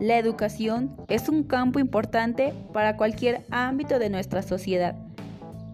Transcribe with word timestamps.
La 0.00 0.16
educación 0.16 0.96
es 1.08 1.28
un 1.28 1.42
campo 1.42 1.78
importante 1.78 2.54
para 2.72 2.96
cualquier 2.96 3.42
ámbito 3.50 3.98
de 3.98 4.08
nuestra 4.08 4.40
sociedad, 4.40 4.96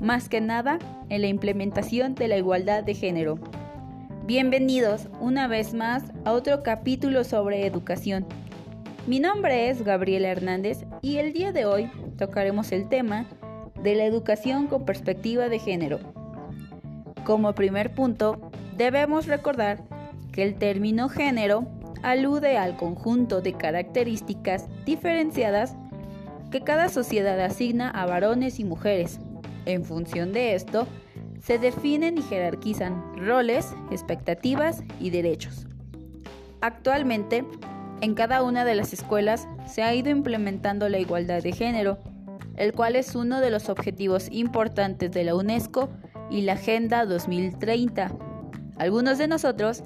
más 0.01 0.29
que 0.29 0.41
nada 0.41 0.81
en 1.11 1.21
la 1.21 1.29
implementación 1.29 2.17
de 2.17 2.27
la 2.27 2.37
igualdad 2.37 2.83
de 2.83 2.95
género. 2.95 3.39
Bienvenidos 4.25 5.07
una 5.21 5.47
vez 5.47 5.75
más 5.75 6.03
a 6.25 6.33
otro 6.33 6.65
capítulo 6.65 7.23
sobre 7.23 7.67
educación. 7.67 8.27
Mi 9.07 9.21
nombre 9.21 9.71
es 9.71 9.85
Gabriela 9.85 10.27
Hernández 10.27 10.85
y 11.03 11.19
el 11.19 11.33
día 11.33 11.53
de 11.53 11.65
hoy 11.65 11.89
tocaremos 12.19 12.73
el 12.73 12.89
tema 12.89 13.27
de 13.81 13.95
la 13.95 14.07
educación 14.07 14.67
con 14.67 14.85
perspectiva 14.85 15.49
de 15.49 15.61
género. 15.61 16.01
Como 17.25 17.55
primer 17.55 17.95
punto, 17.95 18.51
debemos 18.77 19.27
recordar 19.29 19.85
que 20.33 20.43
el 20.43 20.57
término 20.57 21.09
género 21.09 21.76
alude 22.03 22.59
al 22.59 22.77
conjunto 22.77 23.41
de 23.41 23.53
características 23.53 24.67
diferenciadas 24.85 25.77
que 26.51 26.61
cada 26.61 26.89
sociedad 26.89 27.41
asigna 27.41 27.91
a 27.91 28.07
varones 28.07 28.61
y 28.61 28.65
mujeres. 28.65 29.19
En 29.65 29.85
función 29.85 30.33
de 30.33 30.55
esto, 30.55 30.87
se 31.43 31.59
definen 31.59 32.19
y 32.19 32.23
jerarquizan 32.23 33.17
roles, 33.17 33.75
expectativas 33.91 34.83
y 35.01 35.11
derechos. 35.11 35.67
Actualmente, 36.61 37.45
en 38.01 38.15
cada 38.15 38.43
una 38.43 38.65
de 38.65 38.75
las 38.75 38.93
escuelas 38.93 39.49
se 39.67 39.83
ha 39.83 39.95
ido 39.95 40.11
implementando 40.11 40.89
la 40.89 40.99
igualdad 40.99 41.43
de 41.43 41.53
género, 41.53 41.99
el 42.57 42.73
cual 42.73 42.97
es 42.97 43.15
uno 43.15 43.41
de 43.41 43.51
los 43.51 43.69
objetivos 43.69 44.29
importantes 44.31 45.11
de 45.13 45.25
la 45.25 45.35
UNESCO 45.35 45.89
y 46.31 46.43
la 46.43 46.55
Agenda 46.55 47.05
2030. 47.07 48.11
Algunos 48.79 49.19
de 49.19 49.29
nosotros 49.29 49.83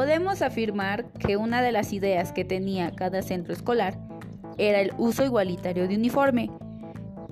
Podemos 0.00 0.40
afirmar 0.40 1.04
que 1.12 1.36
una 1.36 1.60
de 1.60 1.72
las 1.72 1.92
ideas 1.92 2.32
que 2.32 2.42
tenía 2.42 2.90
cada 2.90 3.20
centro 3.20 3.52
escolar 3.52 3.98
era 4.56 4.80
el 4.80 4.94
uso 4.96 5.26
igualitario 5.26 5.86
de 5.86 5.94
uniforme. 5.94 6.50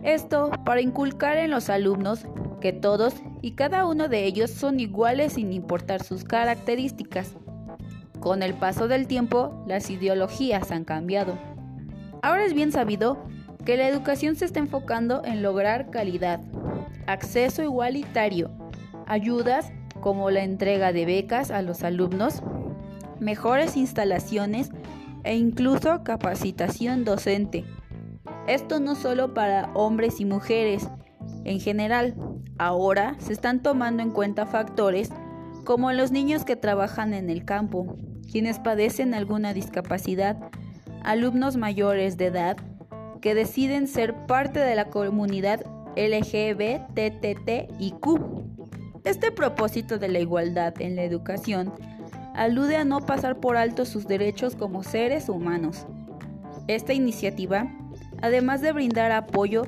Esto 0.02 0.50
para 0.66 0.82
inculcar 0.82 1.38
en 1.38 1.50
los 1.50 1.70
alumnos 1.70 2.26
que 2.60 2.74
todos 2.74 3.14
y 3.40 3.52
cada 3.52 3.86
uno 3.86 4.08
de 4.08 4.26
ellos 4.26 4.50
son 4.50 4.80
iguales 4.80 5.32
sin 5.32 5.54
importar 5.54 6.02
sus 6.02 6.24
características. 6.24 7.36
Con 8.20 8.42
el 8.42 8.52
paso 8.52 8.86
del 8.86 9.06
tiempo, 9.06 9.64
las 9.66 9.88
ideologías 9.88 10.70
han 10.70 10.84
cambiado. 10.84 11.38
Ahora 12.20 12.44
es 12.44 12.52
bien 12.52 12.70
sabido 12.70 13.16
que 13.64 13.78
la 13.78 13.88
educación 13.88 14.36
se 14.36 14.44
está 14.44 14.60
enfocando 14.60 15.22
en 15.24 15.42
lograr 15.42 15.88
calidad, 15.88 16.42
acceso 17.06 17.62
igualitario, 17.62 18.50
ayudas 19.06 19.72
como 20.02 20.30
la 20.30 20.44
entrega 20.44 20.92
de 20.92 21.06
becas 21.06 21.50
a 21.50 21.62
los 21.62 21.82
alumnos, 21.82 22.42
mejores 23.20 23.76
instalaciones 23.76 24.70
e 25.24 25.36
incluso 25.36 26.02
capacitación 26.04 27.04
docente. 27.04 27.64
Esto 28.46 28.80
no 28.80 28.94
solo 28.94 29.34
para 29.34 29.70
hombres 29.74 30.20
y 30.20 30.24
mujeres, 30.24 30.88
en 31.44 31.60
general, 31.60 32.14
ahora 32.58 33.16
se 33.18 33.32
están 33.32 33.62
tomando 33.62 34.02
en 34.02 34.10
cuenta 34.10 34.46
factores 34.46 35.10
como 35.64 35.92
los 35.92 36.10
niños 36.12 36.44
que 36.44 36.56
trabajan 36.56 37.14
en 37.14 37.30
el 37.30 37.44
campo, 37.44 37.96
quienes 38.30 38.58
padecen 38.58 39.14
alguna 39.14 39.52
discapacidad, 39.52 40.36
alumnos 41.02 41.56
mayores 41.56 42.16
de 42.16 42.26
edad 42.26 42.56
que 43.20 43.34
deciden 43.34 43.86
ser 43.86 44.14
parte 44.26 44.60
de 44.60 44.74
la 44.74 44.86
comunidad 44.86 45.60
LGBTTIQ. 45.96 46.78
Este 49.04 49.32
propósito 49.32 49.98
de 49.98 50.08
la 50.08 50.20
igualdad 50.20 50.80
en 50.80 50.96
la 50.96 51.02
educación 51.02 51.72
alude 52.38 52.76
a 52.76 52.84
no 52.84 53.00
pasar 53.00 53.40
por 53.40 53.56
alto 53.56 53.84
sus 53.84 54.06
derechos 54.06 54.54
como 54.54 54.84
seres 54.84 55.28
humanos. 55.28 55.86
Esta 56.68 56.94
iniciativa, 56.94 57.68
además 58.22 58.60
de 58.60 58.70
brindar 58.70 59.10
apoyo, 59.10 59.66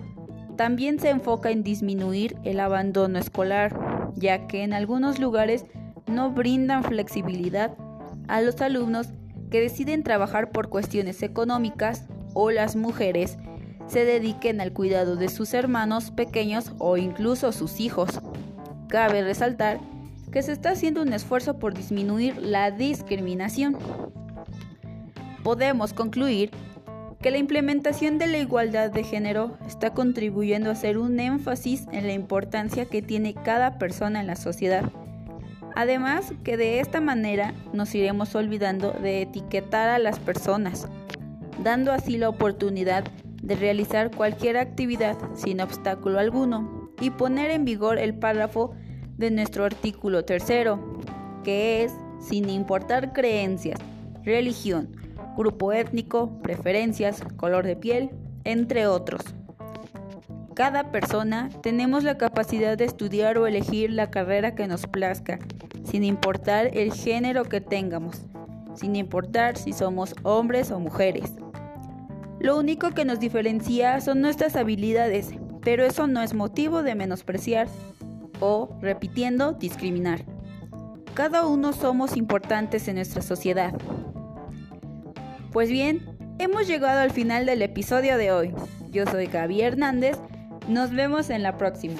también 0.56 1.00
se 1.00 1.10
enfoca 1.10 1.50
en 1.50 1.64
disminuir 1.64 2.36
el 2.44 2.60
abandono 2.60 3.18
escolar, 3.18 3.76
ya 4.14 4.46
que 4.46 4.62
en 4.62 4.72
algunos 4.72 5.18
lugares 5.18 5.66
no 6.06 6.30
brindan 6.30 6.84
flexibilidad 6.84 7.76
a 8.28 8.40
los 8.40 8.60
alumnos 8.60 9.08
que 9.50 9.60
deciden 9.60 10.04
trabajar 10.04 10.52
por 10.52 10.68
cuestiones 10.68 11.24
económicas 11.24 12.06
o 12.34 12.52
las 12.52 12.76
mujeres 12.76 13.36
se 13.88 14.04
dediquen 14.04 14.60
al 14.60 14.72
cuidado 14.72 15.16
de 15.16 15.28
sus 15.28 15.54
hermanos 15.54 16.12
pequeños 16.12 16.72
o 16.78 16.96
incluso 16.96 17.50
sus 17.50 17.80
hijos. 17.80 18.20
Cabe 18.86 19.22
resaltar 19.22 19.80
que 20.30 20.42
se 20.42 20.52
está 20.52 20.70
haciendo 20.70 21.02
un 21.02 21.12
esfuerzo 21.12 21.58
por 21.58 21.74
disminuir 21.74 22.36
la 22.38 22.70
discriminación. 22.70 23.76
Podemos 25.42 25.92
concluir 25.92 26.50
que 27.20 27.30
la 27.30 27.38
implementación 27.38 28.18
de 28.18 28.26
la 28.26 28.38
igualdad 28.38 28.90
de 28.90 29.04
género 29.04 29.58
está 29.66 29.90
contribuyendo 29.90 30.70
a 30.70 30.72
hacer 30.72 30.96
un 30.96 31.20
énfasis 31.20 31.86
en 31.92 32.06
la 32.06 32.14
importancia 32.14 32.86
que 32.86 33.02
tiene 33.02 33.34
cada 33.34 33.78
persona 33.78 34.20
en 34.20 34.26
la 34.26 34.36
sociedad. 34.36 34.90
Además 35.76 36.32
que 36.44 36.56
de 36.56 36.80
esta 36.80 37.00
manera 37.00 37.54
nos 37.72 37.94
iremos 37.94 38.34
olvidando 38.34 38.92
de 38.92 39.22
etiquetar 39.22 39.88
a 39.88 39.98
las 39.98 40.18
personas, 40.18 40.88
dando 41.62 41.92
así 41.92 42.16
la 42.16 42.28
oportunidad 42.28 43.04
de 43.42 43.54
realizar 43.54 44.10
cualquier 44.10 44.56
actividad 44.56 45.16
sin 45.34 45.60
obstáculo 45.60 46.18
alguno 46.18 46.90
y 47.00 47.10
poner 47.10 47.50
en 47.50 47.64
vigor 47.64 47.98
el 47.98 48.14
párrafo 48.14 48.74
de 49.20 49.30
nuestro 49.30 49.64
artículo 49.64 50.24
tercero, 50.24 50.80
que 51.44 51.84
es 51.84 51.92
sin 52.18 52.48
importar 52.48 53.12
creencias, 53.12 53.78
religión, 54.24 54.88
grupo 55.36 55.72
étnico, 55.72 56.40
preferencias, 56.42 57.22
color 57.36 57.66
de 57.66 57.76
piel, 57.76 58.10
entre 58.44 58.86
otros. 58.86 59.20
Cada 60.54 60.90
persona 60.90 61.50
tenemos 61.62 62.02
la 62.02 62.18
capacidad 62.18 62.76
de 62.76 62.86
estudiar 62.86 63.38
o 63.38 63.46
elegir 63.46 63.90
la 63.90 64.10
carrera 64.10 64.54
que 64.54 64.66
nos 64.66 64.86
plazca, 64.86 65.38
sin 65.84 66.02
importar 66.02 66.76
el 66.76 66.92
género 66.92 67.44
que 67.44 67.60
tengamos, 67.60 68.22
sin 68.74 68.96
importar 68.96 69.56
si 69.56 69.72
somos 69.72 70.14
hombres 70.22 70.70
o 70.70 70.80
mujeres. 70.80 71.32
Lo 72.40 72.58
único 72.58 72.90
que 72.90 73.04
nos 73.04 73.20
diferencia 73.20 74.00
son 74.00 74.22
nuestras 74.22 74.56
habilidades 74.56 75.34
pero 75.62 75.84
eso 75.84 76.06
no 76.06 76.22
es 76.22 76.34
motivo 76.34 76.82
de 76.82 76.94
menospreciar 76.94 77.68
o, 78.40 78.76
repitiendo, 78.80 79.52
discriminar. 79.52 80.24
Cada 81.14 81.46
uno 81.46 81.72
somos 81.72 82.16
importantes 82.16 82.88
en 82.88 82.96
nuestra 82.96 83.22
sociedad. 83.22 83.74
Pues 85.52 85.70
bien, 85.70 86.16
hemos 86.38 86.66
llegado 86.66 87.00
al 87.00 87.10
final 87.10 87.46
del 87.46 87.62
episodio 87.62 88.16
de 88.16 88.32
hoy. 88.32 88.54
Yo 88.90 89.04
soy 89.06 89.26
Gaby 89.26 89.60
Hernández. 89.60 90.16
Nos 90.68 90.92
vemos 90.92 91.30
en 91.30 91.42
la 91.42 91.56
próxima. 91.56 91.96